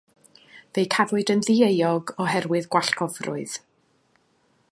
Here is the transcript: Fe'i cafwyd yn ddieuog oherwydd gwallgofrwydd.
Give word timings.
Fe'i 0.77 0.87
cafwyd 0.95 1.33
yn 1.33 1.43
ddieuog 1.49 2.15
oherwydd 2.25 2.69
gwallgofrwydd. 2.77 3.57